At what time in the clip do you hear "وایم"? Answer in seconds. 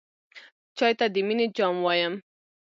1.83-2.13